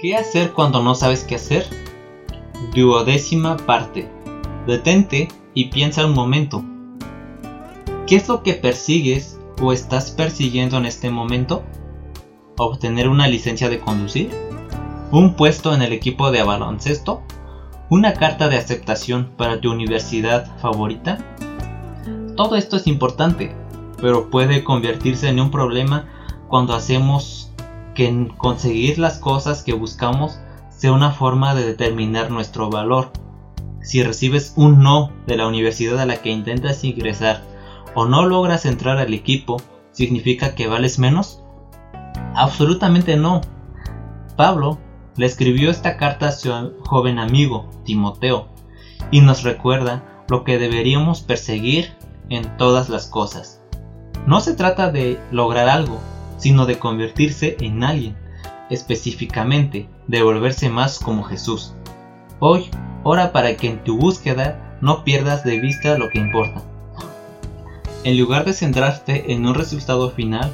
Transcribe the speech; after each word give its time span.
¿Qué 0.00 0.14
hacer 0.14 0.52
cuando 0.52 0.80
no 0.80 0.94
sabes 0.94 1.24
qué 1.24 1.34
hacer? 1.34 1.66
Duodécima 2.72 3.56
parte. 3.56 4.08
Detente 4.64 5.26
y 5.54 5.70
piensa 5.70 6.06
un 6.06 6.14
momento. 6.14 6.64
¿Qué 8.06 8.14
es 8.14 8.28
lo 8.28 8.44
que 8.44 8.54
persigues 8.54 9.40
o 9.60 9.72
estás 9.72 10.12
persiguiendo 10.12 10.76
en 10.76 10.86
este 10.86 11.10
momento? 11.10 11.64
¿Obtener 12.58 13.08
una 13.08 13.26
licencia 13.26 13.68
de 13.68 13.80
conducir? 13.80 14.30
¿Un 15.10 15.34
puesto 15.34 15.74
en 15.74 15.82
el 15.82 15.92
equipo 15.92 16.30
de 16.30 16.44
baloncesto? 16.44 17.22
¿Una 17.90 18.12
carta 18.12 18.48
de 18.48 18.56
aceptación 18.56 19.32
para 19.36 19.60
tu 19.60 19.72
universidad 19.72 20.56
favorita? 20.58 21.18
Todo 22.36 22.54
esto 22.54 22.76
es 22.76 22.86
importante, 22.86 23.52
pero 24.00 24.30
puede 24.30 24.62
convertirse 24.62 25.28
en 25.28 25.40
un 25.40 25.50
problema 25.50 26.06
cuando 26.46 26.74
hacemos 26.74 27.48
que 27.98 28.28
conseguir 28.36 28.96
las 29.00 29.18
cosas 29.18 29.64
que 29.64 29.72
buscamos 29.72 30.38
sea 30.68 30.92
una 30.92 31.10
forma 31.10 31.56
de 31.56 31.66
determinar 31.66 32.30
nuestro 32.30 32.70
valor. 32.70 33.10
Si 33.82 34.04
recibes 34.04 34.52
un 34.54 34.84
no 34.84 35.10
de 35.26 35.36
la 35.36 35.48
universidad 35.48 35.98
a 35.98 36.06
la 36.06 36.22
que 36.22 36.30
intentas 36.30 36.84
ingresar 36.84 37.42
o 37.96 38.06
no 38.06 38.24
logras 38.24 38.66
entrar 38.66 38.98
al 38.98 39.12
equipo, 39.14 39.60
¿significa 39.90 40.54
que 40.54 40.68
vales 40.68 41.00
menos? 41.00 41.42
Absolutamente 42.36 43.16
no. 43.16 43.40
Pablo 44.36 44.78
le 45.16 45.26
escribió 45.26 45.68
esta 45.68 45.96
carta 45.96 46.28
a 46.28 46.32
su 46.32 46.52
joven 46.86 47.18
amigo, 47.18 47.68
Timoteo, 47.84 48.46
y 49.10 49.22
nos 49.22 49.42
recuerda 49.42 50.04
lo 50.28 50.44
que 50.44 50.58
deberíamos 50.58 51.22
perseguir 51.22 51.96
en 52.28 52.56
todas 52.58 52.90
las 52.90 53.08
cosas. 53.08 53.60
No 54.24 54.38
se 54.38 54.54
trata 54.54 54.92
de 54.92 55.18
lograr 55.32 55.68
algo, 55.68 55.98
sino 56.38 56.66
de 56.66 56.78
convertirse 56.78 57.56
en 57.60 57.84
alguien, 57.84 58.16
específicamente 58.70 59.88
de 60.06 60.22
volverse 60.22 60.70
más 60.70 60.98
como 60.98 61.24
Jesús. 61.24 61.74
Hoy, 62.38 62.70
ora 63.04 63.32
para 63.32 63.56
que 63.56 63.68
en 63.68 63.84
tu 63.84 63.98
búsqueda 63.98 64.78
no 64.80 65.04
pierdas 65.04 65.44
de 65.44 65.58
vista 65.60 65.98
lo 65.98 66.08
que 66.08 66.18
importa. 66.18 66.62
En 68.04 68.18
lugar 68.18 68.44
de 68.44 68.52
centrarte 68.52 69.32
en 69.32 69.44
un 69.44 69.54
resultado 69.54 70.10
final, 70.10 70.50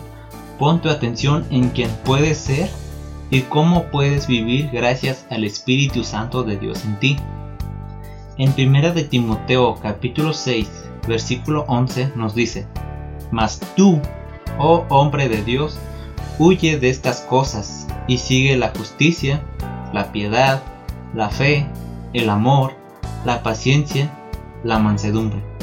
pon 0.58 0.80
tu 0.80 0.88
atención 0.88 1.44
en 1.50 1.68
quién 1.70 1.90
puedes 2.04 2.38
ser 2.38 2.70
y 3.30 3.42
cómo 3.42 3.84
puedes 3.90 4.26
vivir 4.26 4.70
gracias 4.72 5.26
al 5.30 5.44
Espíritu 5.44 6.04
Santo 6.04 6.42
de 6.42 6.56
Dios 6.56 6.84
en 6.84 6.98
ti. 6.98 7.16
En 8.38 8.52
1 8.56 8.92
de 8.92 9.04
Timoteo 9.04 9.76
capítulo 9.80 10.32
6 10.32 10.84
versículo 11.06 11.64
11 11.68 12.12
nos 12.16 12.34
dice, 12.34 12.66
Mas 13.30 13.60
tú, 13.76 14.00
oh 14.58 14.84
hombre 14.88 15.28
de 15.28 15.42
Dios, 15.42 15.78
huye 16.38 16.78
de 16.78 16.90
estas 16.90 17.20
cosas 17.22 17.86
y 18.06 18.18
sigue 18.18 18.56
la 18.56 18.72
justicia, 18.76 19.42
la 19.92 20.12
piedad, 20.12 20.62
la 21.14 21.30
fe, 21.30 21.66
el 22.12 22.28
amor, 22.28 22.74
la 23.24 23.42
paciencia, 23.42 24.10
la 24.62 24.78
mansedumbre 24.78 25.53